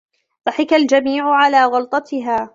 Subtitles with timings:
[0.49, 2.49] ضحِك الجميع على غلطتها.